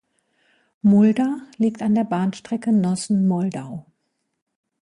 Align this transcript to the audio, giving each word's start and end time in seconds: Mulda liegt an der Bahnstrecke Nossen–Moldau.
Mulda 0.81 1.41
liegt 1.57 1.83
an 1.83 1.93
der 1.93 2.05
Bahnstrecke 2.05 2.71
Nossen–Moldau. 2.71 3.85